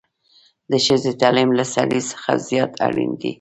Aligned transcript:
د 0.71 0.73
ښځې 0.85 1.11
تعليم 1.21 1.49
له 1.57 1.65
سړي 1.75 2.01
څخه 2.11 2.29
زيات 2.47 2.71
اړين 2.87 3.11
دی 3.21 3.29